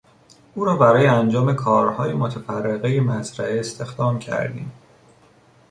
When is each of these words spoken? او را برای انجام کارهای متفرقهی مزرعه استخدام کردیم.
او 0.55 0.65
را 0.65 0.75
برای 0.77 1.07
انجام 1.07 1.55
کارهای 1.55 2.13
متفرقهی 2.13 2.99
مزرعه 2.99 3.59
استخدام 3.59 4.19
کردیم. 4.19 4.71